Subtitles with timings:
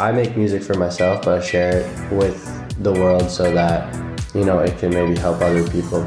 [0.00, 2.36] I make music for myself, but I share it with
[2.84, 3.92] the world so that,
[4.32, 6.06] you know, it can maybe help other people.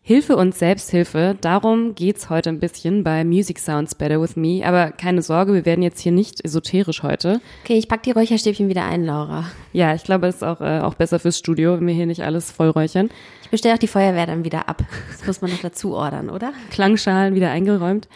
[0.00, 4.62] Hilfe und Selbsthilfe, darum geht's heute ein bisschen bei Music Sounds Better With Me.
[4.64, 7.42] Aber keine Sorge, wir werden jetzt hier nicht esoterisch heute.
[7.64, 9.44] Okay, ich pack die Räucherstäbchen wieder ein, Laura.
[9.74, 12.22] Ja, ich glaube, es ist auch, äh, auch besser fürs Studio, wenn wir hier nicht
[12.22, 13.10] alles voll räuchern.
[13.42, 14.82] Ich bestelle auch die Feuerwehr dann wieder ab.
[15.10, 16.54] Das muss man noch dazu ordern, oder?
[16.70, 18.08] Klangschalen wieder eingeräumt.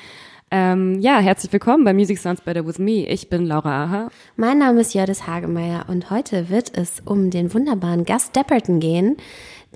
[0.53, 3.07] Ähm, ja, herzlich willkommen bei Music Sounds Better With Me.
[3.07, 4.09] Ich bin Laura Aha.
[4.35, 9.17] Mein Name ist Jördis Hagemeyer und heute wird es um den wunderbaren Gast Depperton gehen,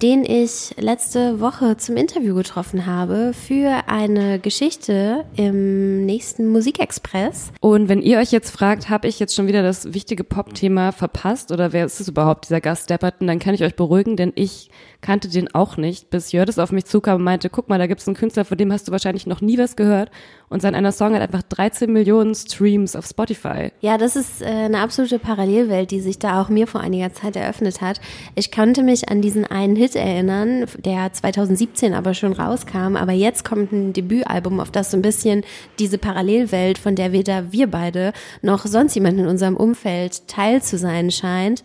[0.02, 7.52] den ich letzte Woche zum Interview getroffen habe für eine Geschichte im nächsten Musikexpress.
[7.60, 11.52] Und wenn ihr euch jetzt fragt, habe ich jetzt schon wieder das wichtige Pop-Thema verpasst
[11.52, 14.70] oder wer ist es überhaupt, dieser Gast Depperton, dann kann ich euch beruhigen, denn ich
[15.00, 18.08] kannte den auch nicht, bis Jördis auf mich zukam und meinte, guck mal, da gibt's
[18.08, 20.10] einen Künstler, von dem hast du wahrscheinlich noch nie was gehört.
[20.48, 23.72] Und sein einer Song hat einfach 13 Millionen Streams auf Spotify.
[23.80, 27.36] Ja, das ist äh, eine absolute Parallelwelt, die sich da auch mir vor einiger Zeit
[27.36, 28.00] eröffnet hat.
[28.34, 32.96] Ich konnte mich an diesen einen Hit erinnern, der 2017 aber schon rauskam.
[32.96, 35.44] Aber jetzt kommt ein Debütalbum, auf das so ein bisschen
[35.78, 40.78] diese Parallelwelt, von der weder wir beide noch sonst jemand in unserem Umfeld Teil zu
[40.78, 41.64] sein scheint,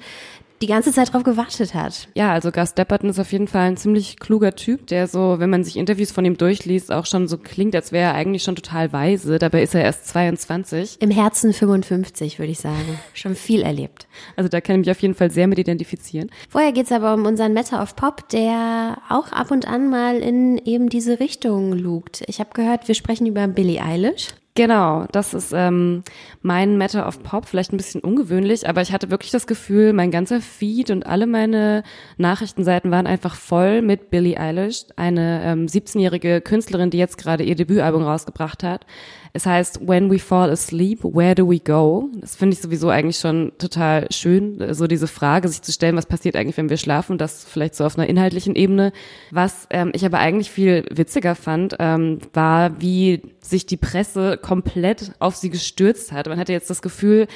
[0.61, 2.07] die ganze Zeit drauf gewartet hat.
[2.15, 5.49] Ja, also Gus Depperton ist auf jeden Fall ein ziemlich kluger Typ, der so, wenn
[5.49, 8.55] man sich Interviews von ihm durchliest, auch schon so klingt, als wäre er eigentlich schon
[8.55, 9.39] total weise.
[9.39, 11.01] Dabei ist er erst 22.
[11.01, 12.99] Im Herzen 55, würde ich sagen.
[13.13, 14.07] Schon viel erlebt.
[14.35, 16.29] Also da kann ich mich auf jeden Fall sehr mit identifizieren.
[16.49, 20.57] Vorher geht's aber um unseren Matter of Pop, der auch ab und an mal in
[20.57, 22.23] eben diese Richtung lugt.
[22.27, 24.29] Ich habe gehört, wir sprechen über Billie Eilish.
[24.55, 26.03] Genau, das ist ähm,
[26.41, 30.11] mein Matter of Pop, vielleicht ein bisschen ungewöhnlich, aber ich hatte wirklich das Gefühl, mein
[30.11, 31.83] ganzer Feed und alle meine
[32.17, 37.55] Nachrichtenseiten waren einfach voll mit Billie Eilish, eine ähm, 17-jährige Künstlerin, die jetzt gerade ihr
[37.55, 38.85] Debütalbum rausgebracht hat.
[39.33, 42.09] Es heißt When We Fall Asleep, Where Do We Go?
[42.15, 46.05] Das finde ich sowieso eigentlich schon total schön, so diese Frage sich zu stellen, was
[46.05, 47.17] passiert eigentlich, wenn wir schlafen?
[47.17, 48.91] Das vielleicht so auf einer inhaltlichen Ebene.
[49.31, 55.13] Was ähm, ich aber eigentlich viel witziger fand, ähm, war, wie sich die Presse komplett
[55.19, 56.27] auf sie gestürzt hat.
[56.27, 57.27] Man hatte jetzt das Gefühl,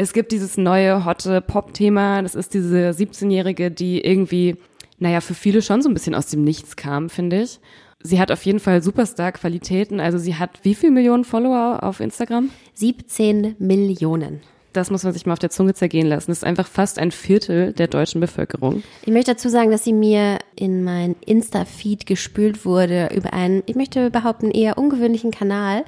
[0.00, 2.22] es gibt dieses neue hotte Pop-Thema.
[2.22, 4.56] Das ist diese 17-Jährige, die irgendwie,
[4.98, 7.60] naja, für viele schon so ein bisschen aus dem Nichts kam, finde ich.
[8.02, 10.00] Sie hat auf jeden Fall Superstar-Qualitäten.
[10.00, 12.50] Also sie hat wie viel Millionen Follower auf Instagram?
[12.74, 14.40] 17 Millionen.
[14.72, 16.30] Das muss man sich mal auf der Zunge zergehen lassen.
[16.30, 18.82] Das ist einfach fast ein Viertel der deutschen Bevölkerung.
[19.02, 23.74] Ich möchte dazu sagen, dass sie mir in mein Insta-Feed gespült wurde über einen, ich
[23.74, 25.84] möchte behaupten, eher ungewöhnlichen Kanal.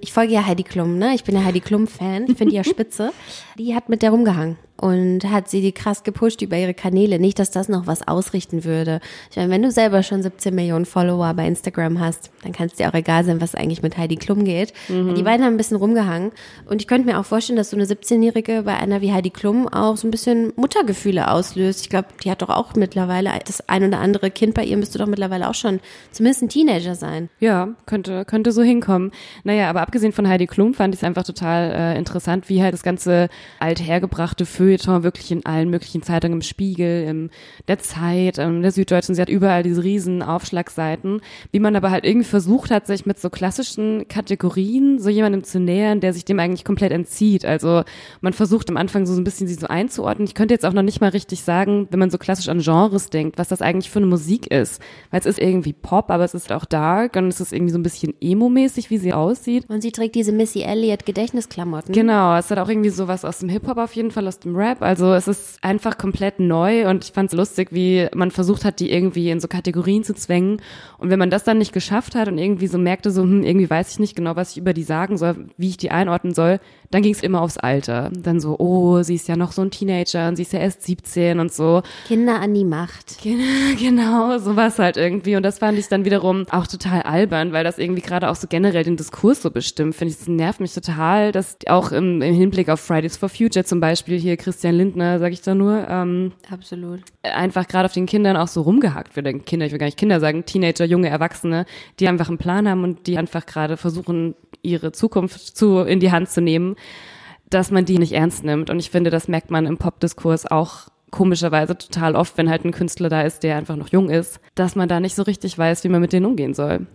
[0.00, 1.14] Ich folge ja Heidi Klum, ne?
[1.14, 2.24] Ich bin ja Heidi Klum-Fan.
[2.28, 3.12] Ich finde die ja spitze.
[3.56, 7.18] Die hat mit der rumgehangen und hat sie die krass gepusht über ihre Kanäle.
[7.20, 9.00] Nicht, dass das noch was ausrichten würde.
[9.30, 12.74] Ich meine, wenn du selber schon 17 Millionen Follower bei Instagram hast, dann kann es
[12.74, 14.72] dir auch egal sein, was eigentlich mit Heidi Klum geht.
[14.88, 15.14] Mhm.
[15.14, 16.32] Die beiden haben ein bisschen rumgehangen.
[16.66, 19.68] Und ich könnte mir auch vorstellen, dass so eine 17-Jährige bei einer wie Heidi Klum
[19.68, 21.82] auch so ein bisschen Muttergefühle auslöst.
[21.82, 24.98] Ich glaube, die hat doch auch mittlerweile das ein oder andere Kind bei ihr müsste
[24.98, 25.78] doch mittlerweile auch schon
[26.10, 27.30] zumindest ein Teenager sein.
[27.38, 29.12] Ja, könnte, könnte so hinkommen.
[29.44, 32.74] Naja, aber abgesehen von Heidi Klum fand ich es einfach total äh, interessant, wie halt
[32.74, 33.28] das ganze
[33.60, 37.30] althergebrachte für Feuilleton wirklich in allen möglichen Zeitungen, im Spiegel, im
[37.68, 39.14] der Zeit, in der Süddeutschen.
[39.14, 41.20] Sie hat überall diese riesen Aufschlagseiten,
[41.52, 45.60] wie man aber halt irgendwie versucht hat, sich mit so klassischen Kategorien so jemandem zu
[45.60, 47.44] nähern, der sich dem eigentlich komplett entzieht.
[47.44, 47.82] Also
[48.20, 50.26] man versucht am Anfang so ein bisschen sie so einzuordnen.
[50.26, 53.10] Ich könnte jetzt auch noch nicht mal richtig sagen, wenn man so klassisch an Genres
[53.10, 54.80] denkt, was das eigentlich für eine Musik ist.
[55.10, 57.78] Weil es ist irgendwie Pop, aber es ist auch dark und es ist irgendwie so
[57.78, 59.64] ein bisschen emo-mäßig, wie sie aussieht.
[59.68, 61.94] Und sie trägt diese Missy Elliott Gedächtnisklamotten.
[61.94, 64.82] Genau, es hat auch irgendwie sowas aus dem Hip-Hop auf jeden Fall, aus dem Rap.
[64.82, 68.80] Also es ist einfach komplett neu und ich fand es lustig, wie man versucht hat,
[68.80, 70.60] die irgendwie in so Kategorien zu zwängen.
[70.98, 73.68] Und wenn man das dann nicht geschafft hat und irgendwie so merkte, so, hm, irgendwie
[73.68, 76.60] weiß ich nicht genau, was ich über die sagen soll, wie ich die einordnen soll,
[76.90, 78.10] dann ging es immer aufs Alter.
[78.14, 80.82] Dann so, oh, sie ist ja noch so ein Teenager und sie ist ja erst
[80.82, 81.82] 17 und so.
[82.06, 83.18] Kinder an die Macht.
[83.78, 85.36] Genau, sowas halt irgendwie.
[85.36, 88.46] Und das fand ich dann wiederum auch total albern, weil das irgendwie gerade auch so
[88.46, 89.94] generell den Diskurs so bestimmt.
[89.94, 93.64] Finde ich, das nervt mich total, dass auch im, im Hinblick auf Fridays for Future
[93.64, 97.00] zum Beispiel hier Christian Lindner, sag ich da nur, ähm, absolut.
[97.22, 99.46] Einfach gerade auf den Kindern auch so rumgehackt wird.
[99.46, 101.66] Kinder, ich will gar nicht Kinder sagen, Teenager, junge Erwachsene,
[101.98, 106.12] die einfach einen Plan haben und die einfach gerade versuchen, ihre Zukunft zu in die
[106.12, 106.76] Hand zu nehmen
[107.50, 108.68] dass man die nicht ernst nimmt.
[108.68, 112.72] Und ich finde, das merkt man im Popdiskurs auch komischerweise total oft, wenn halt ein
[112.72, 115.84] Künstler da ist, der einfach noch jung ist, dass man da nicht so richtig weiß,
[115.84, 116.88] wie man mit denen umgehen soll.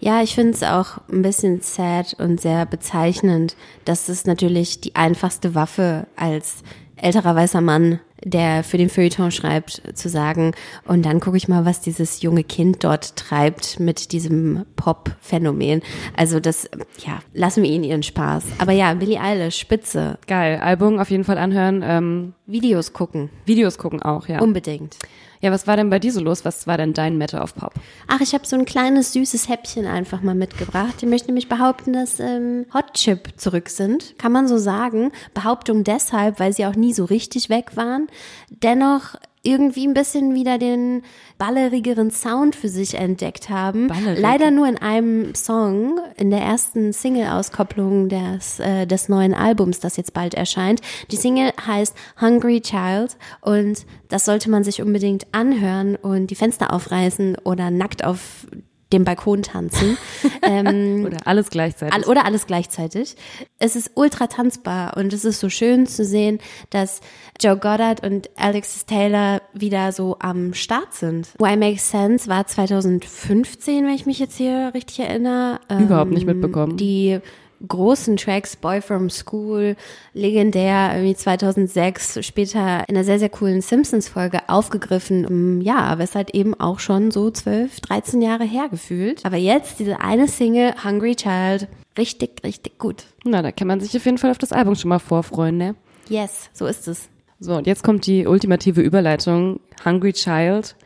[0.00, 3.54] Ja, ich finde es auch ein bisschen sad und sehr bezeichnend,
[3.84, 6.62] dass es natürlich die einfachste Waffe als
[6.96, 10.52] älterer weißer Mann, der für den Feuilleton schreibt, zu sagen.
[10.86, 15.82] Und dann gucke ich mal, was dieses junge Kind dort treibt mit diesem Pop-Phänomen.
[16.16, 16.68] Also das,
[17.06, 18.44] ja, lassen wir ihnen ihren Spaß.
[18.58, 20.18] Aber ja, Billie Eilish, Spitze.
[20.26, 20.58] Geil.
[20.60, 21.82] Album auf jeden Fall anhören.
[21.84, 23.30] Ähm, Videos gucken.
[23.44, 24.40] Videos gucken auch, ja.
[24.40, 24.96] Unbedingt.
[25.40, 26.44] Ja, was war denn bei dir so los?
[26.44, 27.74] Was war denn dein Matter of Pop?
[28.06, 30.94] Ach, ich habe so ein kleines süßes Häppchen einfach mal mitgebracht.
[30.98, 34.18] Ich möchte nämlich behaupten, dass ähm, Hot Chip zurück sind.
[34.18, 35.12] Kann man so sagen.
[35.34, 38.08] Behauptung deshalb, weil sie auch nie so richtig weg waren.
[38.50, 41.02] Dennoch irgendwie ein bisschen wieder den
[41.38, 43.88] ballerigeren Sound für sich entdeckt haben.
[43.88, 44.20] Ballerig.
[44.20, 49.96] Leider nur in einem Song, in der ersten Single-Auskopplung des, äh, des neuen Albums, das
[49.96, 50.80] jetzt bald erscheint.
[51.10, 56.72] Die Single heißt Hungry Child und das sollte man sich unbedingt anhören und die Fenster
[56.72, 58.46] aufreißen oder nackt auf
[58.96, 59.96] dem Balkon tanzen.
[60.42, 61.94] ähm, Oder alles gleichzeitig.
[61.94, 63.16] All, oder alles gleichzeitig.
[63.58, 66.38] Es ist ultra tanzbar und es ist so schön zu sehen,
[66.70, 67.00] dass
[67.40, 71.28] Joe Goddard und Alexis Taylor wieder so am Start sind.
[71.38, 75.60] Why Makes Sense war 2015, wenn ich mich jetzt hier richtig erinnere.
[75.78, 76.76] Überhaupt nicht Ähm, mitbekommen.
[76.76, 77.20] Die
[77.66, 79.76] großen Tracks Boy from School,
[80.14, 85.26] legendär, irgendwie 2006, später in einer sehr, sehr coolen Simpsons-Folge aufgegriffen.
[85.26, 89.24] Um, Ja, aber es ist halt eben auch schon so 12, 13 Jahre her gefühlt.
[89.24, 93.04] Aber jetzt diese eine Single, Hungry Child, richtig, richtig gut.
[93.24, 95.74] Na, da kann man sich auf jeden Fall auf das Album schon mal vorfreuen, ne?
[96.08, 97.08] Yes, so ist es.
[97.40, 99.60] So, und jetzt kommt die ultimative Überleitung.
[99.84, 100.76] Hungry Child.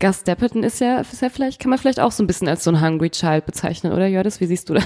[0.00, 2.64] Gus Dapperton ist ja, ist ja vielleicht, kann man vielleicht auch so ein bisschen als
[2.64, 4.40] so ein Hungry Child bezeichnen, oder Jördis?
[4.40, 4.84] Wie siehst du das?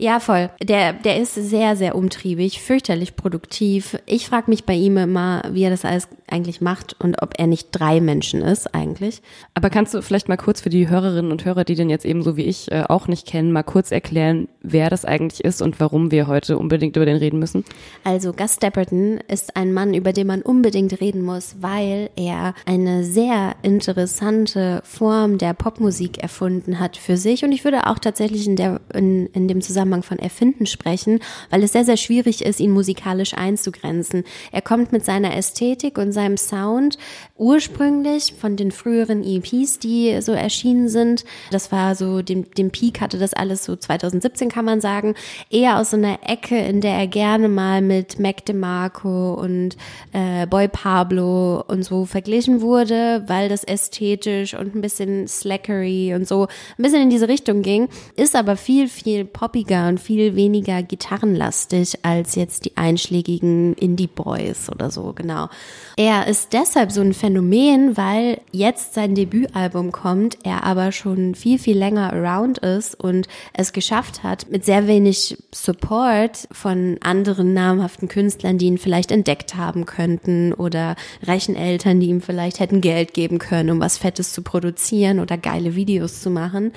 [0.00, 0.48] Ja, voll.
[0.62, 3.98] Der, der ist sehr, sehr umtriebig, fürchterlich produktiv.
[4.06, 7.46] Ich frage mich bei ihm immer, wie er das alles eigentlich macht und ob er
[7.46, 9.22] nicht drei Menschen ist eigentlich.
[9.54, 12.36] Aber kannst du vielleicht mal kurz für die Hörerinnen und Hörer, die den jetzt ebenso
[12.36, 16.10] wie ich äh, auch nicht kennen, mal kurz erklären, wer das eigentlich ist und warum
[16.10, 17.64] wir heute unbedingt über den reden müssen?
[18.04, 23.04] Also Gus Dapperton ist ein Mann, über den man unbedingt reden muss, weil er eine
[23.04, 27.44] sehr interessante Form der Popmusik erfunden hat für sich.
[27.44, 31.62] Und ich würde auch tatsächlich in, der, in, in dem Zusammenhang von Erfinden sprechen, weil
[31.62, 34.24] es sehr, sehr schwierig ist, ihn musikalisch einzugrenzen.
[34.52, 36.98] Er kommt mit seiner Ästhetik und seinem Sound
[37.38, 41.24] ursprünglich von den früheren EPs, die so erschienen sind.
[41.50, 45.14] Das war so, den, den Peak hatte das alles so 2017, kann man sagen.
[45.48, 49.78] Eher aus so einer Ecke, in der er gerne mal mit Mac DeMarco und
[50.12, 56.28] äh, Boy Pablo und so verglichen wurde, weil das ästhetisch und ein bisschen slackery und
[56.28, 60.82] so ein bisschen in diese Richtung ging, ist aber viel, viel poppiger und viel weniger
[60.82, 65.48] gitarrenlastig als jetzt die einschlägigen Indie-Boys oder so, genau.
[65.96, 71.58] Er ist deshalb so ein Phänomen, weil jetzt sein Debütalbum kommt, er aber schon viel,
[71.58, 78.08] viel länger around ist und es geschafft hat, mit sehr wenig Support von anderen namhaften
[78.08, 83.14] Künstlern, die ihn vielleicht entdeckt haben könnten oder reichen Eltern, die ihm vielleicht hätten Geld
[83.14, 86.72] geben können, um was Fettes zu produzieren oder geile Videos zu machen.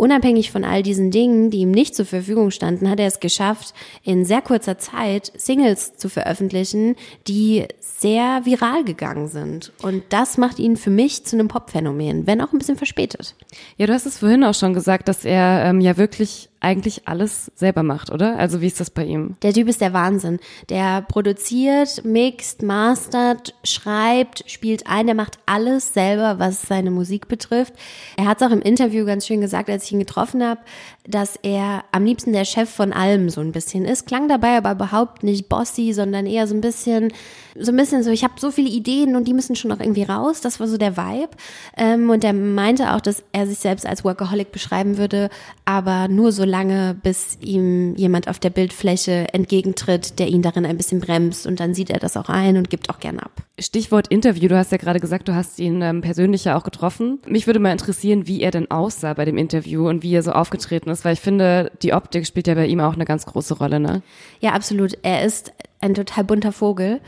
[0.00, 3.74] Unabhängig von all diesen Dingen, die ihm nicht zur Verfügung standen, hat er es geschafft,
[4.02, 6.96] in sehr kurzer Zeit Singles zu veröffentlichen,
[7.28, 9.72] die sehr viral gegangen sind.
[9.82, 13.34] Und das macht ihn für mich zu einem Popphänomen, wenn auch ein bisschen verspätet.
[13.76, 17.50] Ja, du hast es vorhin auch schon gesagt, dass er ähm, ja wirklich eigentlich alles
[17.54, 18.38] selber macht, oder?
[18.38, 19.36] Also wie ist das bei ihm?
[19.42, 20.38] Der Typ ist der Wahnsinn.
[20.68, 27.72] Der produziert, mixt, mastert, schreibt, spielt ein, der macht alles selber, was seine Musik betrifft.
[28.16, 30.60] Er hat es auch im Interview ganz schön gesagt, als ich ihn getroffen habe,
[31.06, 34.06] dass er am liebsten der Chef von allem so ein bisschen ist.
[34.06, 37.12] Klang dabei aber überhaupt nicht bossy, sondern eher so ein bisschen,
[37.58, 40.02] so ein bisschen so, ich habe so viele Ideen und die müssen schon noch irgendwie
[40.02, 40.40] raus.
[40.40, 41.30] Das war so der Vibe.
[41.76, 45.30] Ähm, und er meinte auch, dass er sich selbst als Workaholic beschreiben würde,
[45.64, 50.76] aber nur so lange, bis ihm jemand auf der Bildfläche entgegentritt, der ihn darin ein
[50.76, 53.42] bisschen bremst und dann sieht er das auch ein und gibt auch gern ab.
[53.60, 57.20] Stichwort Interview, du hast ja gerade gesagt, du hast ihn ähm, persönlich ja auch getroffen.
[57.26, 60.32] Mich würde mal interessieren, wie er denn aussah bei dem Interview und wie er so
[60.32, 63.58] aufgetreten ist, weil ich finde, die Optik spielt ja bei ihm auch eine ganz große
[63.58, 64.02] Rolle, ne?
[64.40, 64.96] Ja, absolut.
[65.02, 67.00] Er ist ein total bunter Vogel.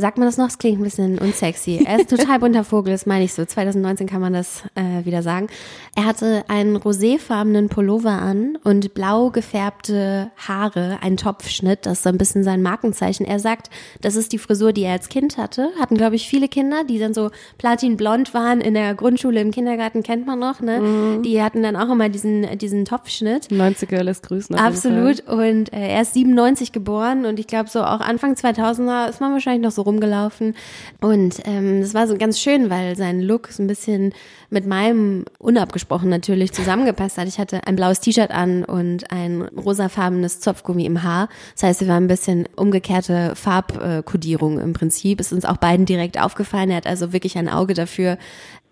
[0.00, 0.48] Sagt man das noch?
[0.48, 1.84] Es klingt ein bisschen unsexy.
[1.84, 3.44] Er ist total bunter Vogel, das meine ich so.
[3.44, 5.48] 2019 kann man das äh, wieder sagen.
[5.94, 12.08] Er hatte einen roséfarbenen Pullover an und blau gefärbte Haare, ein Topfschnitt, das ist so
[12.08, 13.26] ein bisschen sein Markenzeichen.
[13.26, 15.70] Er sagt, das ist die Frisur, die er als Kind hatte.
[15.78, 20.02] Hatten, glaube ich, viele Kinder, die dann so platinblond waren in der Grundschule, im Kindergarten,
[20.02, 21.20] kennt man noch, ne?
[21.24, 23.48] Die hatten dann auch immer diesen, diesen Topfschnitt.
[23.48, 24.56] 90er lässt grüßen.
[24.56, 25.20] jeden Absolut.
[25.28, 29.32] Und äh, er ist 97 geboren und ich glaube so auch Anfang 2000er ist man
[29.32, 30.54] wahrscheinlich noch so rumgelaufen.
[31.00, 34.12] Und ähm, das war so ganz schön, weil sein Look so ein bisschen
[34.48, 37.28] mit meinem unabgesprochen natürlich zusammengepasst hat.
[37.28, 41.28] Ich hatte ein blaues T-Shirt an und ein rosafarbenes Zopfgummi im Haar.
[41.54, 45.20] Das heißt, wir waren ein bisschen umgekehrte Farbkodierung im Prinzip.
[45.20, 46.70] Ist uns auch beiden direkt aufgefallen.
[46.70, 48.18] Er hat also wirklich ein Auge dafür,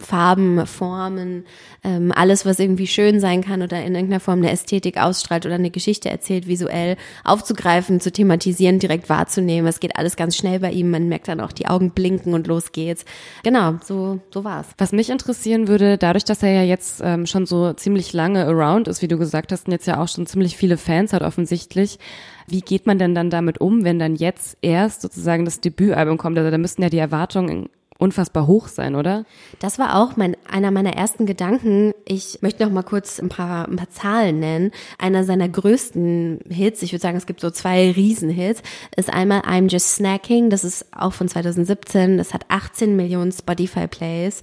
[0.00, 1.45] Farben, Formen,
[1.83, 5.57] ähm, alles, was irgendwie schön sein kann oder in irgendeiner Form eine Ästhetik ausstrahlt oder
[5.57, 9.67] eine Geschichte erzählt, visuell aufzugreifen, zu thematisieren, direkt wahrzunehmen.
[9.69, 10.90] Es geht alles ganz schnell bei ihm.
[10.90, 13.05] Man merkt dann auch die Augen blinken und los geht's.
[13.43, 14.69] Genau, so, so war's.
[14.78, 18.87] Was mich interessieren würde, dadurch, dass er ja jetzt ähm, schon so ziemlich lange around
[18.87, 21.99] ist, wie du gesagt hast, und jetzt ja auch schon ziemlich viele Fans hat offensichtlich,
[22.47, 26.38] wie geht man denn dann damit um, wenn dann jetzt erst sozusagen das Debütalbum kommt?
[26.38, 29.25] Also da müssten ja die Erwartungen unfassbar hoch sein, oder?
[29.59, 31.93] Das war auch mein, einer meiner ersten Gedanken.
[32.05, 34.71] Ich möchte noch mal kurz ein paar, ein paar Zahlen nennen.
[34.99, 38.62] Einer seiner größten Hits, ich würde sagen, es gibt so zwei Riesenhits,
[38.97, 40.49] ist einmal I'm Just Snacking.
[40.49, 42.19] Das ist auch von 2017.
[42.19, 44.43] Das hat 18 Millionen Spotify Plays.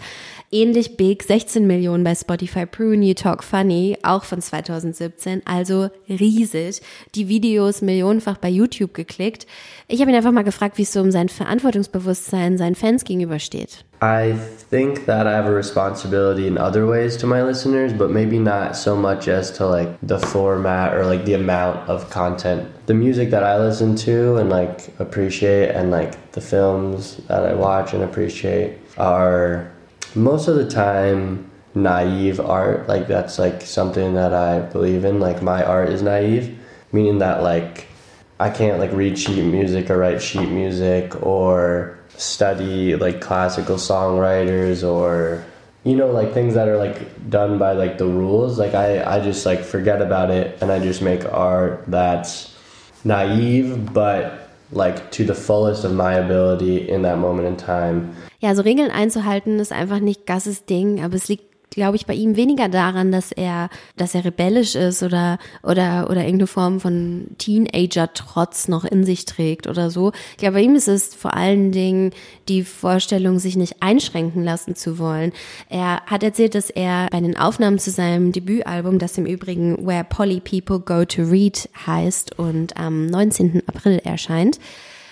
[0.51, 5.43] Ähnlich big, 16 Millionen bei Spotify Prune, You Talk Funny, auch von 2017.
[5.45, 6.81] Also riesig.
[7.15, 9.47] Die Videos millionenfach bei YouTube geklickt.
[9.87, 13.39] Ich habe ihn einfach mal gefragt, wie es so um sein Verantwortungsbewusstsein seinen Fans gegenüber
[13.45, 13.83] steht.
[14.01, 18.37] I think that I have a responsibility in other ways to my listeners, but maybe
[18.39, 22.67] not so much as to like the format or like the amount of content.
[22.87, 27.53] The music that I listen to and like appreciate and like the films that I
[27.53, 29.71] watch and appreciate are
[30.13, 32.87] most of the time naive art.
[32.87, 35.19] Like that's like something that I believe in.
[35.19, 36.57] Like my art is naive,
[36.91, 37.87] meaning that like
[38.39, 44.83] I can't like read sheet music or write sheet music or study like classical songwriters
[44.87, 45.43] or
[45.83, 49.19] you know like things that are like done by like the rules like I I
[49.19, 52.53] just like forget about it and I just make art that's
[53.03, 58.15] naive but like to the fullest of my ability in that moment in time.
[58.39, 62.13] Ja, so Regeln einzuhalten ist einfach nicht Gasses Ding, aber es liegt glaube ich, bei
[62.13, 67.27] ihm weniger daran, dass er, dass er rebellisch ist oder, oder, oder irgendeine Form von
[67.37, 70.11] Teenager-Trotz noch in sich trägt oder so.
[70.31, 72.11] Ich glaube, bei ihm ist es vor allen Dingen
[72.47, 75.33] die Vorstellung, sich nicht einschränken lassen zu wollen.
[75.69, 80.05] Er hat erzählt, dass er bei den Aufnahmen zu seinem Debütalbum, das im Übrigen Where
[80.05, 83.63] Polly People Go to Read heißt und am 19.
[83.67, 84.59] April erscheint,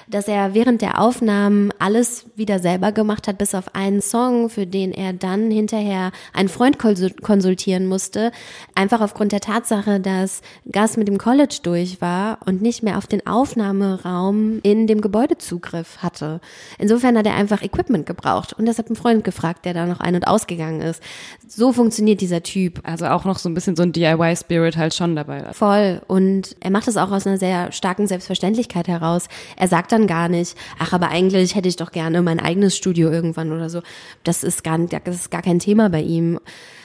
[0.08, 4.66] dass er während der Aufnahmen alles wieder selber gemacht hat, bis auf einen Song, für
[4.66, 8.32] den er dann hinterher einen Freund konsultieren musste,
[8.76, 10.42] einfach aufgrund der Tatsache, dass
[10.72, 15.38] Gas mit dem College durch war und nicht mehr auf den Aufnahmeraum in dem Gebäude
[15.38, 16.42] Zugriff hatte.
[16.78, 20.00] Insofern hat er einfach Equipment gebraucht und das hat ein Freund gefragt, der da noch
[20.00, 21.02] ein- und ausgegangen ist.
[21.48, 22.82] So funktioniert dieser Typ.
[22.84, 25.54] Also auch noch so ein bisschen so ein DIY-Spirit halt schon dabei.
[25.54, 26.02] Voll.
[26.08, 29.28] Und er macht das auch aus einer sehr starken Selbstverständlichkeit heraus.
[29.56, 33.10] Er sagt dann gar nicht, ach, aber eigentlich hätte ich doch gerne mein eigenes Studio
[33.10, 33.82] irgendwann oder so.
[34.24, 36.40] Das ist gar, das ist gar kein Thema bei ihm.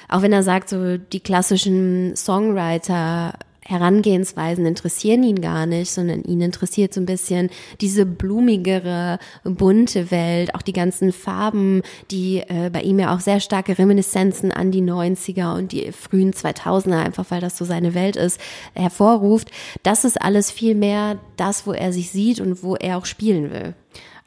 [0.08, 3.34] Auch wenn er sagt, so die klassischen Songwriter
[3.68, 7.50] Herangehensweisen interessieren ihn gar nicht, sondern ihn interessiert so ein bisschen
[7.82, 13.40] diese blumigere, bunte Welt, auch die ganzen Farben, die äh, bei ihm ja auch sehr
[13.40, 18.16] starke Reminiszenzen an die 90er und die frühen 2000er, einfach weil das so seine Welt
[18.16, 18.40] ist,
[18.74, 19.50] hervorruft.
[19.82, 23.50] Das ist alles viel mehr das, wo er sich sieht und wo er auch spielen
[23.50, 23.74] will.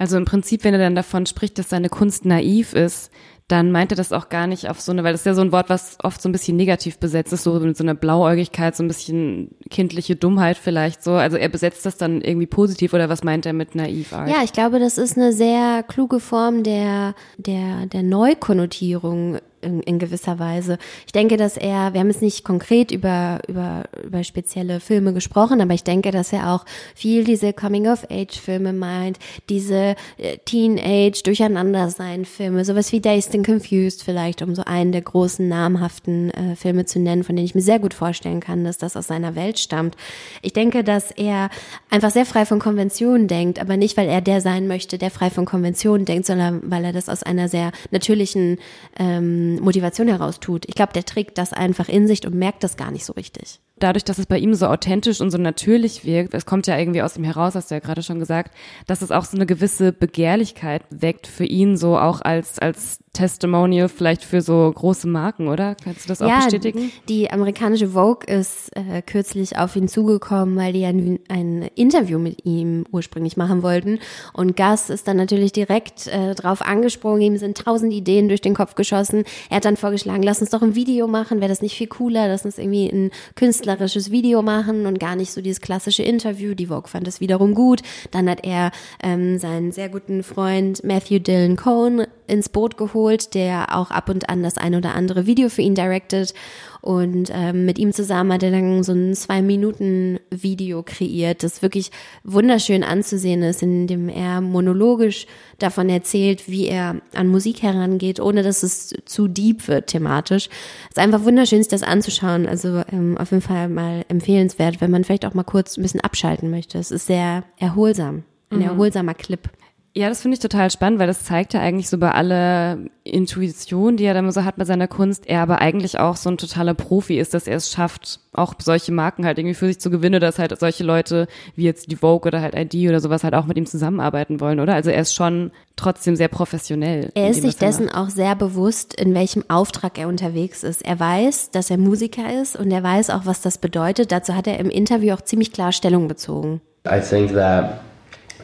[0.01, 3.11] Also im Prinzip, wenn er dann davon spricht, dass seine Kunst naiv ist,
[3.47, 5.51] dann meinte das auch gar nicht auf so eine, weil das ist ja so ein
[5.51, 8.81] Wort, was oft so ein bisschen negativ besetzt ist, so mit so einer Blauäugigkeit, so
[8.81, 11.13] ein bisschen kindliche Dummheit vielleicht so.
[11.13, 14.27] Also er besetzt das dann irgendwie positiv oder was meint er mit naiv Art?
[14.27, 19.99] Ja, ich glaube, das ist eine sehr kluge Form der, der, der Neukonnotierung in, in
[19.99, 20.77] gewisser Weise.
[21.05, 25.61] Ich denke, dass er, wir haben jetzt nicht konkret über, über, über spezielle Filme gesprochen,
[25.61, 26.65] aber ich denke, dass er auch
[26.95, 34.63] viel diese Coming-of-Age-Filme meint, diese äh, Teenage-Durcheinandersein-Filme, sowas wie Dazed and Confused vielleicht, um so
[34.65, 38.39] einen der großen namhaften äh, Filme zu nennen, von denen ich mir sehr gut vorstellen
[38.39, 39.95] kann, dass das aus seiner Welt stammt.
[40.41, 41.49] Ich denke, dass er
[41.89, 45.29] einfach sehr frei von Konventionen denkt, aber nicht, weil er der sein möchte, der frei
[45.29, 48.57] von Konventionen denkt, sondern weil er das aus einer sehr natürlichen
[48.99, 50.65] ähm, Motivation heraus tut.
[50.67, 53.59] Ich glaube, der trägt das einfach in sich und merkt das gar nicht so richtig.
[53.77, 57.01] Dadurch, dass es bei ihm so authentisch und so natürlich wirkt, es kommt ja irgendwie
[57.01, 58.55] aus ihm heraus, hast du ja gerade schon gesagt,
[58.85, 63.89] dass es auch so eine gewisse Begehrlichkeit weckt für ihn, so auch als, als Testimonial
[63.89, 65.75] vielleicht für so große Marken, oder?
[65.83, 66.93] Kannst du das auch ja, bestätigen?
[67.09, 72.45] Die amerikanische Vogue ist äh, kürzlich auf ihn zugekommen, weil die ein, ein Interview mit
[72.45, 73.99] ihm ursprünglich machen wollten.
[74.31, 77.21] Und Gus ist dann natürlich direkt äh, drauf angesprungen.
[77.21, 79.25] Ihm sind tausend Ideen durch den Kopf geschossen.
[79.49, 81.41] Er hat dann vorgeschlagen, lass uns doch ein Video machen.
[81.41, 82.29] Wäre das nicht viel cooler?
[82.29, 86.53] Lass uns irgendwie ein künstlerisches Video machen und gar nicht so dieses klassische Interview.
[86.53, 87.81] Die Vogue fand es wiederum gut.
[88.11, 88.71] Dann hat er
[89.03, 94.29] ähm, seinen sehr guten Freund Matthew Dillon Cohn ins Boot geholt, der auch ab und
[94.29, 96.33] an das ein oder andere Video für ihn directed.
[96.81, 101.91] Und ähm, mit ihm zusammen hat er dann so ein Zwei-Minuten-Video kreiert, das wirklich
[102.23, 105.27] wunderschön anzusehen ist, in dem er monologisch
[105.59, 110.49] davon erzählt, wie er an Musik herangeht, ohne dass es zu deep wird thematisch.
[110.85, 112.47] Es ist einfach wunderschön, sich das anzuschauen.
[112.47, 116.01] Also ähm, auf jeden Fall mal empfehlenswert, wenn man vielleicht auch mal kurz ein bisschen
[116.01, 116.79] abschalten möchte.
[116.79, 118.63] Es ist sehr erholsam, ein mhm.
[118.63, 119.47] erholsamer Clip.
[119.93, 123.97] Ja, das finde ich total spannend, weil das zeigt ja eigentlich so bei aller Intuition,
[123.97, 126.73] die er dann so hat bei seiner Kunst, er aber eigentlich auch so ein totaler
[126.73, 130.21] Profi ist, dass er es schafft, auch solche Marken halt irgendwie für sich zu gewinnen,
[130.21, 133.45] dass halt solche Leute wie jetzt die Vogue oder halt ID oder sowas halt auch
[133.45, 134.75] mit ihm zusammenarbeiten wollen, oder?
[134.75, 137.11] Also er ist schon trotzdem sehr professionell.
[137.13, 137.97] Er ist sich dessen macht.
[137.97, 140.85] auch sehr bewusst, in welchem Auftrag er unterwegs ist.
[140.85, 144.13] Er weiß, dass er Musiker ist und er weiß auch, was das bedeutet.
[144.13, 146.61] Dazu hat er im Interview auch ziemlich klar Stellung bezogen.
[146.87, 147.81] I think that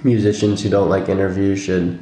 [0.03, 1.99] musicians who don't like interviews should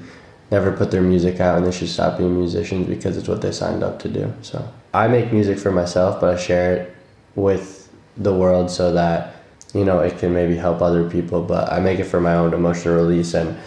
[0.51, 3.51] never put their music out and they should stop being musicians because it's what they
[3.51, 4.31] signed up to do.
[4.41, 6.95] So I make music for myself, but I share it
[7.35, 9.35] with the world so that
[9.73, 11.41] you know it can maybe help other people.
[11.41, 13.33] But I make it for my own emotional release.
[13.33, 13.57] And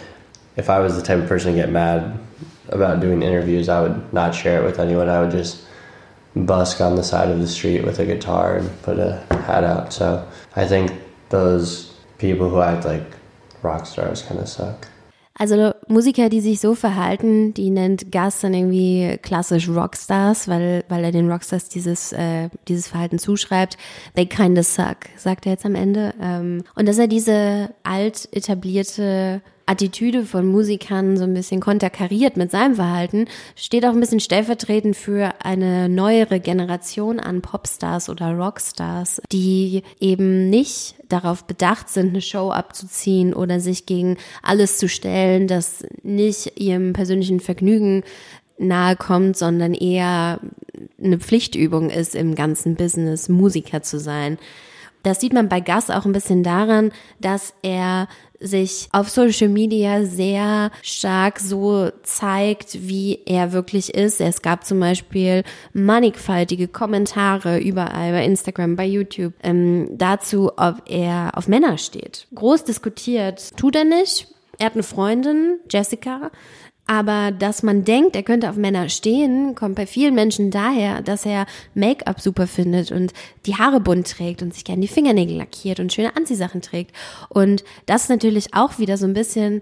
[0.55, 2.17] if I was the type of person to get mad
[2.69, 5.09] about doing interviews, I would not share it with anyone.
[5.09, 5.65] I would just
[6.35, 9.91] busk on the side of the street with a guitar and put a hat out.
[9.91, 10.91] So I think
[11.29, 13.03] those people who act like
[13.63, 14.87] Rockstars kind of suck.
[15.39, 21.05] Also Musiker, die sich so verhalten, die nennt Gus dann irgendwie klassisch Rockstars, weil, weil
[21.05, 23.77] er den Rockstars dieses, äh, dieses Verhalten zuschreibt.
[24.15, 26.13] They kinda suck, sagt er jetzt am Ende.
[26.21, 32.49] Ähm, und dass er diese alt etablierte Attitüde von Musikern so ein bisschen konterkariert mit
[32.49, 39.21] seinem Verhalten, steht auch ein bisschen stellvertretend für eine neuere Generation an Popstars oder Rockstars,
[39.31, 45.47] die eben nicht darauf bedacht sind, eine Show abzuziehen oder sich gegen alles zu stellen,
[45.47, 48.03] das nicht ihrem persönlichen Vergnügen
[48.57, 50.39] nahe kommt, sondern eher
[51.01, 54.39] eine Pflichtübung ist im ganzen Business, Musiker zu sein.
[55.03, 58.07] Das sieht man bei Gus auch ein bisschen daran, dass er
[58.39, 64.21] sich auf Social Media sehr stark so zeigt, wie er wirklich ist.
[64.21, 71.31] Es gab zum Beispiel mannigfaltige Kommentare überall bei Instagram, bei YouTube ähm, dazu, ob er
[71.35, 72.27] auf Männer steht.
[72.33, 74.27] Groß diskutiert, tut er nicht.
[74.57, 76.31] Er hat eine Freundin, Jessica,
[76.89, 81.23] aber dass man denkt, er könnte auf Männer stehen, kommt bei vielen Menschen daher, dass
[81.23, 83.13] er Make-up super findet und
[83.45, 86.95] die Haare bunt trägt und sich gerne die Fingernägel lackiert und schöne Anziehsachen trägt.
[87.29, 89.61] Und das ist natürlich auch wieder so ein bisschen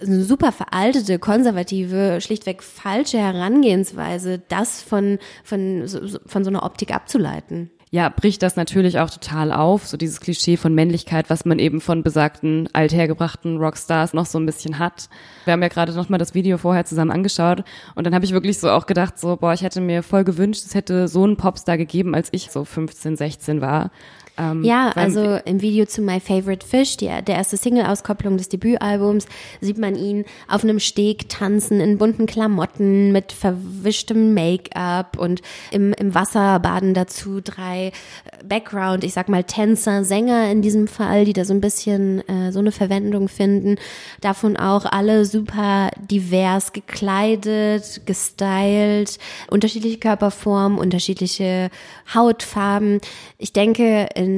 [0.00, 5.86] eine super veraltete, konservative, schlichtweg falsche Herangehensweise, das von, von,
[6.24, 10.56] von so einer Optik abzuleiten ja, bricht das natürlich auch total auf, so dieses Klischee
[10.56, 15.08] von Männlichkeit, was man eben von besagten althergebrachten Rockstars noch so ein bisschen hat.
[15.44, 17.64] Wir haben ja gerade noch mal das Video vorher zusammen angeschaut
[17.96, 20.62] und dann habe ich wirklich so auch gedacht, so boah, ich hätte mir voll gewünscht,
[20.64, 23.90] es hätte so einen Popstar gegeben, als ich so 15, 16 war.
[24.40, 29.26] Ähm, ja, also im Video zu My Favorite Fish, die, der erste Single-Auskopplung des Debütalbums,
[29.60, 35.92] sieht man ihn auf einem Steg tanzen in bunten Klamotten mit verwischtem Make-up und im,
[35.92, 41.26] im Wasser baden dazu drei äh, Background, ich sag mal Tänzer, Sänger in diesem Fall,
[41.26, 43.76] die da so ein bisschen äh, so eine Verwendung finden.
[44.22, 49.18] Davon auch alle super divers gekleidet, gestylt,
[49.50, 51.68] unterschiedliche Körperformen, unterschiedliche
[52.14, 53.00] Hautfarben.
[53.36, 54.29] Ich denke, in,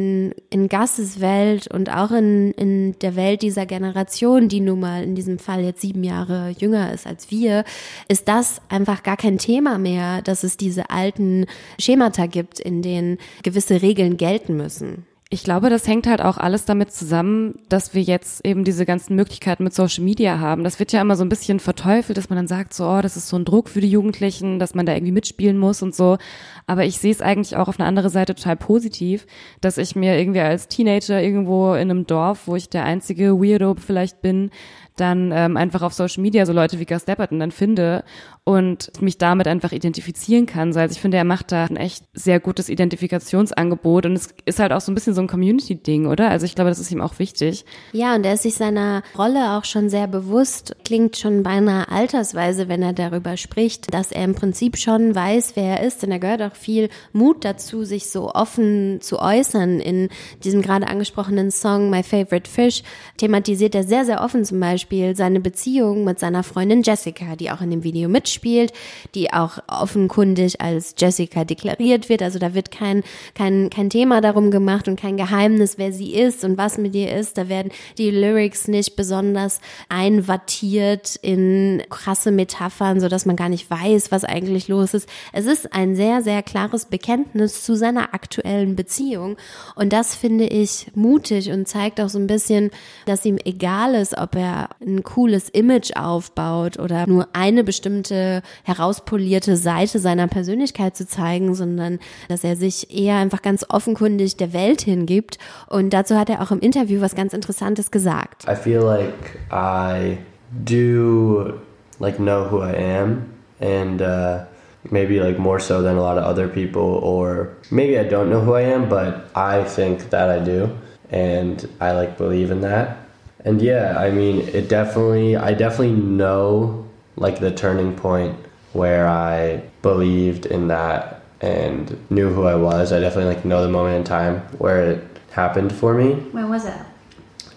[0.50, 5.14] in Gasses Welt und auch in, in der Welt dieser Generation, die nun mal in
[5.14, 7.64] diesem Fall jetzt sieben Jahre jünger ist als wir,
[8.08, 11.46] ist das einfach gar kein Thema mehr, dass es diese alten
[11.78, 15.06] Schemata gibt, in denen gewisse Regeln gelten müssen.
[15.32, 19.16] Ich glaube, das hängt halt auch alles damit zusammen, dass wir jetzt eben diese ganzen
[19.16, 20.62] Möglichkeiten mit Social Media haben.
[20.62, 23.16] Das wird ja immer so ein bisschen verteufelt, dass man dann sagt, so, oh, das
[23.16, 26.18] ist so ein Druck für die Jugendlichen, dass man da irgendwie mitspielen muss und so.
[26.66, 29.26] Aber ich sehe es eigentlich auch auf eine andere Seite total positiv,
[29.62, 33.74] dass ich mir irgendwie als Teenager irgendwo in einem Dorf, wo ich der einzige Weirdo
[33.74, 34.50] vielleicht bin,
[34.96, 38.04] dann ähm, einfach auf Social Media so Leute wie Gus Dapperton dann finde
[38.44, 40.72] und mich damit einfach identifizieren kann.
[40.72, 44.58] So, also ich finde, er macht da ein echt sehr gutes Identifikationsangebot und es ist
[44.58, 46.28] halt auch so ein bisschen so ein Community-Ding, oder?
[46.28, 47.64] Also ich glaube, das ist ihm auch wichtig.
[47.92, 50.76] Ja, und er ist sich seiner Rolle auch schon sehr bewusst.
[50.84, 55.78] Klingt schon beinahe altersweise, wenn er darüber spricht, dass er im Prinzip schon weiß, wer
[55.78, 56.02] er ist.
[56.02, 59.78] Denn er gehört auch viel Mut dazu, sich so offen zu äußern.
[59.78, 60.08] In
[60.42, 62.82] diesem gerade angesprochenen Song My Favorite Fish
[63.18, 64.81] thematisiert er sehr, sehr offen zum Beispiel
[65.14, 68.72] seine Beziehung mit seiner Freundin Jessica, die auch in dem Video mitspielt spielt,
[69.14, 72.22] die auch offenkundig als Jessica deklariert wird.
[72.22, 73.02] Also da wird kein,
[73.34, 77.14] kein, kein Thema darum gemacht und kein Geheimnis, wer sie ist und was mit ihr
[77.14, 77.38] ist.
[77.38, 83.70] Da werden die Lyrics nicht besonders einwattiert in krasse Metaphern, so dass man gar nicht
[83.70, 85.08] weiß, was eigentlich los ist.
[85.32, 89.36] Es ist ein sehr, sehr klares Bekenntnis zu seiner aktuellen Beziehung.
[89.76, 92.70] Und das finde ich mutig und zeigt auch so ein bisschen,
[93.06, 99.56] dass ihm egal ist, ob er ein cooles Image aufbaut oder nur eine bestimmte herauspolierte
[99.56, 104.82] Seite seiner Persönlichkeit zu zeigen, sondern dass er sich eher einfach ganz offenkundig der Welt
[104.82, 105.38] hingibt.
[105.68, 108.44] Und dazu hat er auch im Interview was ganz Interessantes gesagt.
[108.48, 110.18] I feel like I
[110.64, 111.54] do
[111.98, 113.26] like know who I am
[113.60, 114.44] and uh,
[114.90, 118.40] maybe like more so than a lot of other people or maybe I don't know
[118.40, 120.68] who I am but I think that I do
[121.10, 123.01] and I like believe in that.
[123.44, 128.36] And yeah, I mean, it definitely I definitely know like the turning point
[128.72, 132.92] where I believed in that and knew who I was.
[132.92, 136.14] I definitely like know the moment in time where it happened for me.
[136.14, 136.80] When was it?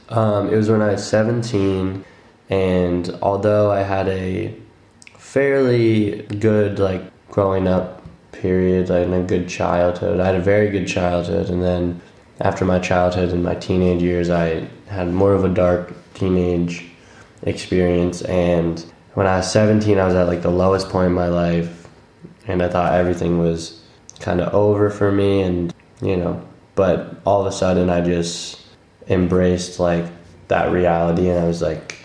[0.09, 2.03] Um, it was when I was 17,
[2.49, 4.55] and although I had a
[5.17, 10.87] fairly good like growing up period, like a good childhood, I had a very good
[10.87, 12.01] childhood, and then
[12.39, 16.85] after my childhood and my teenage years, I had more of a dark teenage
[17.43, 18.21] experience.
[18.23, 21.87] And when I was 17, I was at like the lowest point in my life,
[22.47, 23.81] and I thought everything was
[24.19, 26.45] kind of over for me, and you know,
[26.75, 28.61] but all of a sudden, I just
[29.07, 30.05] embraced like
[30.49, 31.97] that reality, and I was like,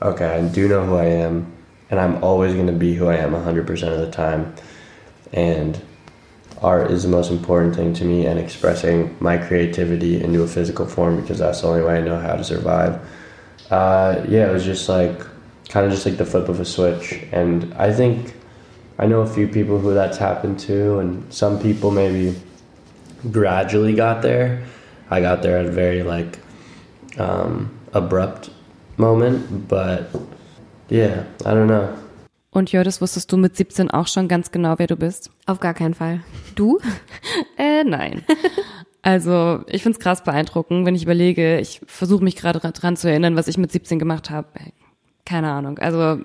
[0.00, 1.52] okay, I do know who I am,
[1.90, 4.54] and I'm always going to be who I am 100% of the time,
[5.32, 5.80] and
[6.62, 10.86] art is the most important thing to me, and expressing my creativity into a physical
[10.86, 13.00] form because that's the only way I know how to survive.
[13.70, 15.20] Uh, yeah, it was just like
[15.68, 17.20] kind of just like the flip of a switch.
[17.32, 18.34] And I think
[18.98, 22.40] I know a few people who that's happened to, and some people maybe
[23.30, 24.64] gradually got there.
[25.10, 26.38] I got there at a very like
[27.18, 28.50] um, abrupt
[28.96, 30.10] moment, but
[30.88, 31.96] yeah, I don't know.
[32.58, 35.30] Und Jördis, wusstest du mit 17 auch schon ganz genau, wer du bist?
[35.46, 36.20] Auf gar keinen Fall.
[36.54, 36.78] Du?
[37.56, 38.24] äh, nein.
[39.02, 43.08] Also ich finde es krass beeindruckend, wenn ich überlege, ich versuche mich gerade dran zu
[43.08, 44.48] erinnern, was ich mit 17 gemacht habe
[45.28, 45.78] keine Ahnung.
[45.78, 46.22] Also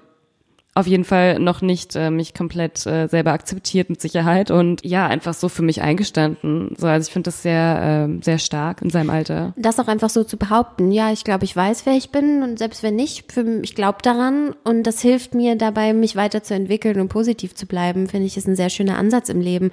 [0.75, 5.05] auf jeden Fall noch nicht äh, mich komplett äh, selber akzeptiert mit Sicherheit und ja,
[5.05, 6.75] einfach so für mich eingestanden.
[6.77, 9.53] So, also ich finde das sehr, äh, sehr stark in seinem Alter.
[9.55, 10.91] Das auch einfach so zu behaupten.
[10.91, 13.99] Ja, ich glaube, ich weiß, wer ich bin und selbst wenn nicht, für, ich glaube
[14.01, 18.47] daran und das hilft mir dabei, mich weiterzuentwickeln und positiv zu bleiben, finde ich, ist
[18.47, 19.69] ein sehr schöner Ansatz im Leben.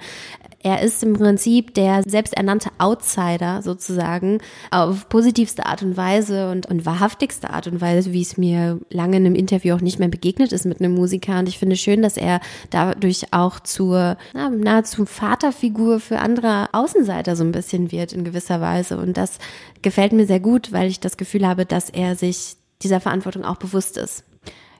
[0.63, 6.85] Er ist im Prinzip der selbsternannte Outsider sozusagen auf positivste Art und Weise und, und
[6.85, 10.51] wahrhaftigste Art und Weise, wie es mir lange in einem Interview auch nicht mehr begegnet
[10.51, 11.39] ist mit einem Musiker.
[11.39, 17.35] Und ich finde schön, dass er dadurch auch zur na, nahezu Vaterfigur für andere Außenseiter
[17.35, 18.97] so ein bisschen wird in gewisser Weise.
[18.97, 19.39] Und das
[19.81, 23.57] gefällt mir sehr gut, weil ich das Gefühl habe, dass er sich dieser Verantwortung auch
[23.57, 24.23] bewusst ist.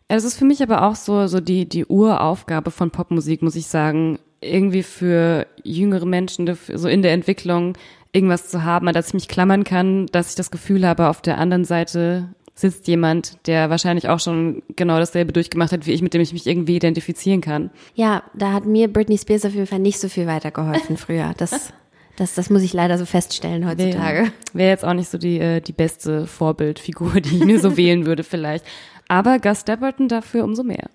[0.08, 3.68] Es ist für mich aber auch so, so die, die Uraufgabe von Popmusik, muss ich
[3.68, 7.78] sagen, irgendwie für jüngere Menschen, so in der Entwicklung,
[8.12, 11.22] irgendwas zu haben, an das ich mich klammern kann, dass ich das Gefühl habe, auf
[11.22, 16.02] der anderen Seite sitzt jemand, der wahrscheinlich auch schon genau dasselbe durchgemacht hat wie ich,
[16.02, 17.72] mit dem ich mich irgendwie identifizieren kann.
[17.96, 21.34] Ja, da hat mir Britney Spears auf jeden Fall nicht so viel weitergeholfen früher.
[21.38, 21.74] Das,
[22.18, 24.20] das, das muss ich leider so feststellen heutzutage.
[24.20, 27.78] Wäre wär jetzt auch nicht so die, äh, die beste Vorbildfigur, die ich mir so
[27.78, 28.66] wählen würde vielleicht.
[29.08, 30.90] Aber Gus Dapperton dafür umso mehr.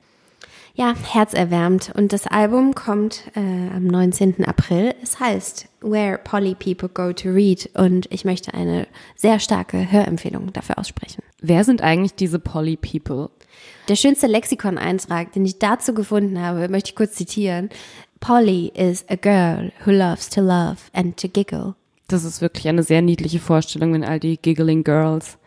[0.78, 1.90] Ja, herzerwärmt.
[1.96, 4.44] Und das Album kommt äh, am 19.
[4.44, 4.94] April.
[5.02, 7.70] Es heißt Where Polly People Go to Read.
[7.72, 8.86] Und ich möchte eine
[9.16, 11.22] sehr starke Hörempfehlung dafür aussprechen.
[11.40, 13.30] Wer sind eigentlich diese Polly People?
[13.88, 17.70] Der schönste Lexikon-Eintrag, den ich dazu gefunden habe, möchte ich kurz zitieren.
[18.20, 21.74] Polly is a girl who loves to love and to giggle.
[22.08, 25.38] Das ist wirklich eine sehr niedliche Vorstellung, wenn all die giggling Girls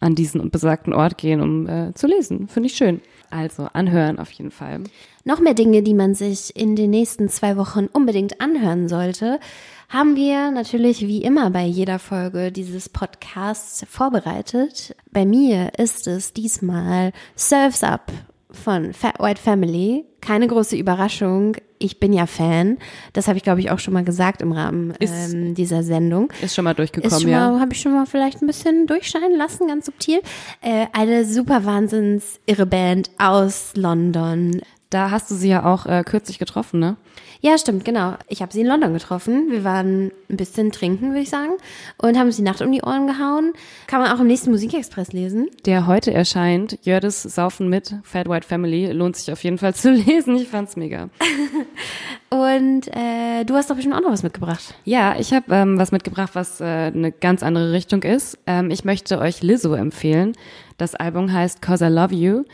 [0.00, 2.48] an diesen besagten Ort gehen, um äh, zu lesen.
[2.48, 3.00] Finde ich schön.
[3.34, 4.84] Also anhören auf jeden Fall.
[5.24, 9.40] Noch mehr Dinge, die man sich in den nächsten zwei Wochen unbedingt anhören sollte,
[9.88, 14.94] haben wir natürlich wie immer bei jeder Folge dieses Podcasts vorbereitet.
[15.10, 18.12] Bei mir ist es diesmal Surfs Up
[18.52, 20.04] von Fat White Family.
[20.20, 21.56] Keine große Überraschung.
[21.84, 22.78] Ich bin ja Fan.
[23.12, 26.32] Das habe ich, glaube ich, auch schon mal gesagt im Rahmen Ist- ähm, dieser Sendung.
[26.40, 27.60] Ist schon mal durchgekommen, Ist schon ja.
[27.60, 30.20] habe ich schon mal vielleicht ein bisschen durchscheinen lassen, ganz subtil.
[30.62, 34.62] Äh, eine super wahnsinns irre Band aus London.
[34.90, 36.96] Da hast du sie ja auch äh, kürzlich getroffen, ne?
[37.40, 38.14] Ja, stimmt, genau.
[38.28, 39.50] Ich habe sie in London getroffen.
[39.50, 41.52] Wir waren ein bisschen trinken, würde ich sagen,
[41.98, 43.52] und haben uns die Nacht um die Ohren gehauen.
[43.86, 45.50] Kann man auch im nächsten Musikexpress lesen.
[45.66, 49.90] Der heute erscheint, Jördes Saufen mit Fat White Family, lohnt sich auf jeden Fall zu
[49.90, 50.36] lesen.
[50.36, 51.10] Ich fand's mega.
[52.30, 54.74] Und äh, du hast doch bestimmt auch noch was mitgebracht.
[54.84, 58.38] Ja, ich habe ähm, was mitgebracht, was äh, eine ganz andere Richtung ist.
[58.46, 60.32] Ähm, ich möchte euch Lizzo empfehlen.
[60.78, 62.44] Das Album heißt Cause I Love You.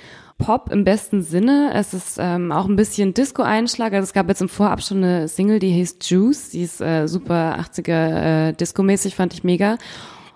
[0.40, 1.70] Pop im besten Sinne.
[1.74, 3.92] Es ist ähm, auch ein bisschen Disco-Einschlag.
[3.92, 6.50] Also es gab jetzt im Vorab schon eine Single, die hieß Juice.
[6.50, 9.76] Die ist äh, super 80er äh, Disco-mäßig, fand ich mega.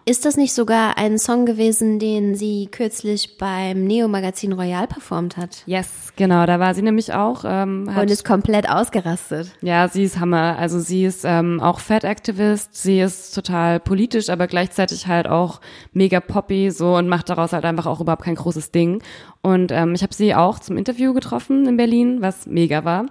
[0.07, 5.63] Ist das nicht sogar ein Song gewesen, den sie kürzlich beim Neo-Magazin Royal performt hat?
[5.65, 7.45] Yes, genau, da war sie nämlich auch.
[7.47, 9.53] Ähm, Und ist komplett ausgerastet.
[9.63, 10.59] ja, sie ist Hammer.
[10.59, 15.63] Also sie ist ähm, auch Fat-Activist, sie ist total politisch, aber gleichzeitig halt auch
[15.95, 19.03] mega poppy so und macht daraus halt einfach auch überhaupt kein großes Ding.
[19.45, 23.05] Und ähm, ich habe sie auch zum Interview getroffen in Berlin, was mega war.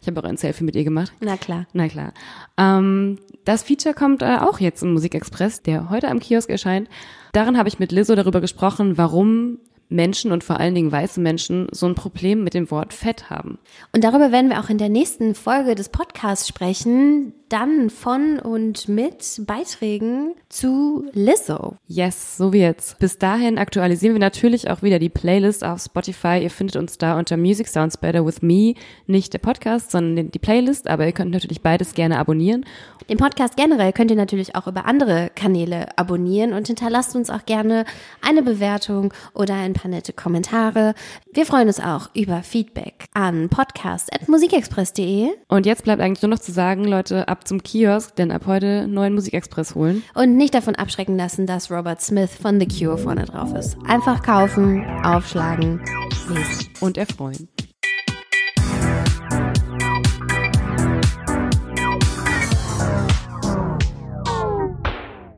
[0.00, 1.12] Ich habe auch ein Selfie mit ihr gemacht.
[1.18, 1.66] Na klar.
[1.72, 2.12] Na klar.
[2.56, 6.88] Ähm, das Feature kommt äh, auch jetzt im Musikexpress, der heute am Kiosk erscheint.
[7.32, 9.58] Darin habe ich mit Lizzo darüber gesprochen, warum
[9.90, 13.58] Menschen und vor allen Dingen weiße Menschen so ein Problem mit dem Wort Fett haben.
[13.92, 17.34] Und darüber werden wir auch in der nächsten Folge des Podcasts sprechen.
[17.48, 21.74] Dann von und mit Beiträgen zu Lizzo.
[21.88, 22.94] Yes, so wird's.
[23.00, 26.38] Bis dahin aktualisieren wir natürlich auch wieder die Playlist auf Spotify.
[26.40, 28.74] Ihr findet uns da unter Music Sounds Better with Me.
[29.08, 30.86] Nicht der Podcast, sondern die Playlist.
[30.86, 32.64] Aber ihr könnt natürlich beides gerne abonnieren.
[33.08, 37.44] Den Podcast generell könnt ihr natürlich auch über andere Kanäle abonnieren und hinterlasst uns auch
[37.46, 37.84] gerne
[38.20, 40.94] eine Bewertung oder ein paar nette Kommentare.
[41.32, 46.52] Wir freuen uns auch über Feedback an podcast.musikexpress.de Und jetzt bleibt eigentlich nur noch zu
[46.52, 50.02] sagen, Leute, ab zum Kiosk, denn ab heute neuen Musikexpress holen.
[50.14, 53.76] und nicht davon abschrecken lassen, dass Robert Smith von The Cure vorne drauf ist.
[53.86, 55.80] Einfach kaufen, aufschlagen,
[56.28, 56.68] lesen.
[56.80, 57.48] Und erfreuen.